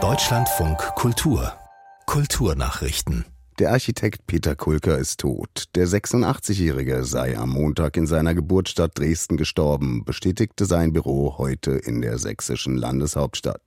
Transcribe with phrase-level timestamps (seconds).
[0.00, 1.52] Deutschlandfunk Kultur
[2.06, 3.24] Kulturnachrichten
[3.58, 5.64] der Architekt Peter Kulker ist tot.
[5.74, 12.00] Der 86-Jährige sei am Montag in seiner Geburtsstadt Dresden gestorben, bestätigte sein Büro heute in
[12.00, 13.60] der sächsischen Landeshauptstadt.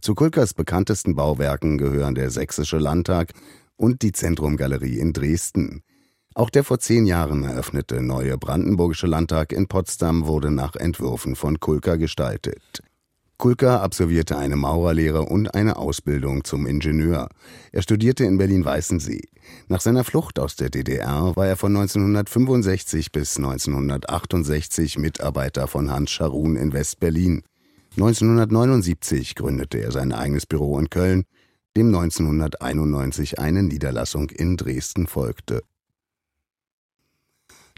[0.00, 3.34] Zu Kulkers bekanntesten Bauwerken gehören der Sächsische Landtag
[3.76, 5.82] und die Zentrumgalerie in Dresden.
[6.34, 11.60] Auch der vor zehn Jahren eröffnete neue Brandenburgische Landtag in Potsdam wurde nach Entwürfen von
[11.60, 12.82] Kulker gestaltet.
[13.42, 17.28] Kulka absolvierte eine Maurerlehre und eine Ausbildung zum Ingenieur.
[17.72, 19.22] Er studierte in Berlin-Weißensee.
[19.66, 26.12] Nach seiner Flucht aus der DDR war er von 1965 bis 1968 Mitarbeiter von Hans
[26.12, 27.42] Scharun in West-Berlin.
[27.96, 31.24] 1979 gründete er sein eigenes Büro in Köln,
[31.76, 35.64] dem 1991 eine Niederlassung in Dresden folgte.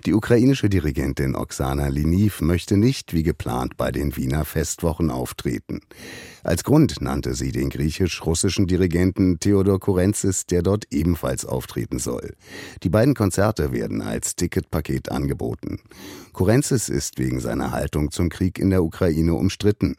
[0.07, 5.80] Die ukrainische Dirigentin Oksana Liniv möchte nicht wie geplant bei den Wiener Festwochen auftreten.
[6.43, 12.35] Als Grund nannte sie den griechisch-russischen Dirigenten Theodor Kurenzis, der dort ebenfalls auftreten soll.
[12.83, 15.80] Die beiden Konzerte werden als Ticketpaket angeboten.
[16.35, 19.96] Kurenzis ist wegen seiner Haltung zum Krieg in der Ukraine umstritten.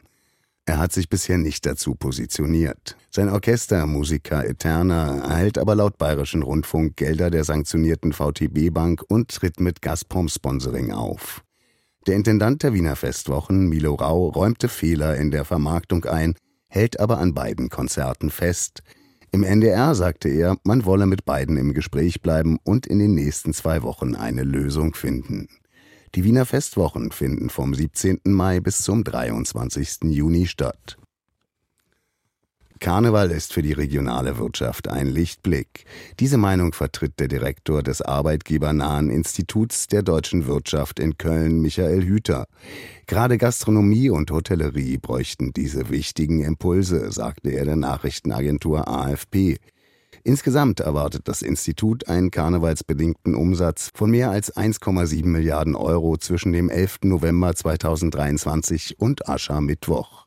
[0.68, 2.96] Er hat sich bisher nicht dazu positioniert.
[3.10, 9.28] Sein Orchester Musica Eterna erhält aber laut Bayerischen Rundfunk Gelder der sanktionierten VTB Bank und
[9.28, 11.44] tritt mit Gazprom-Sponsoring auf.
[12.08, 16.34] Der Intendant der Wiener Festwochen, Milo Rau, räumte Fehler in der Vermarktung ein,
[16.68, 18.82] hält aber an beiden Konzerten fest.
[19.30, 23.52] Im NDR sagte er, man wolle mit beiden im Gespräch bleiben und in den nächsten
[23.52, 25.48] zwei Wochen eine Lösung finden.
[26.16, 28.20] Die Wiener Festwochen finden vom 17.
[28.24, 30.04] Mai bis zum 23.
[30.04, 30.96] Juni statt.
[32.80, 35.84] Karneval ist für die regionale Wirtschaft ein Lichtblick.
[36.18, 42.46] Diese Meinung vertritt der Direktor des arbeitgebernahen Instituts der deutschen Wirtschaft in Köln, Michael Hüter.
[43.06, 49.58] Gerade Gastronomie und Hotellerie bräuchten diese wichtigen Impulse, sagte er der Nachrichtenagentur AFP.
[50.26, 56.68] Insgesamt erwartet das Institut einen karnevalsbedingten Umsatz von mehr als 1,7 Milliarden Euro zwischen dem
[56.68, 57.02] 11.
[57.04, 60.26] November 2023 und Aschermittwoch.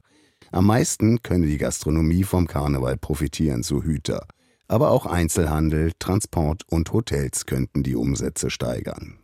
[0.54, 4.26] Am meisten könne die Gastronomie vom Karneval profitieren, so Hüter.
[4.70, 9.20] Aber auch Einzelhandel, Transport und Hotels könnten die Umsätze steigern.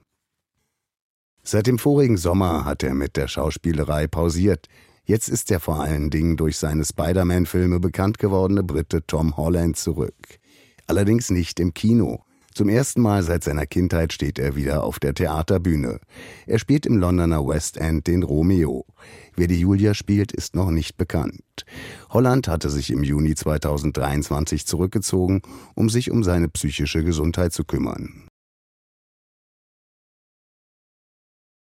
[1.42, 4.68] Seit dem vorigen Sommer hat er mit der Schauspielerei pausiert.
[5.06, 10.42] Jetzt ist der vor allen Dingen durch seine Spider-Man-Filme bekannt gewordene Brite Tom Holland zurück
[10.88, 12.24] allerdings nicht im Kino.
[12.56, 16.00] Zum ersten Mal seit seiner Kindheit steht er wieder auf der Theaterbühne.
[16.48, 18.86] Er spielt im Londoner West End den Romeo.
[19.36, 21.66] Wer die Julia spielt, ist noch nicht bekannt.
[22.12, 25.42] Holland hatte sich im Juni 2023 zurückgezogen,
[25.74, 28.30] um sich um seine psychische Gesundheit zu kümmern.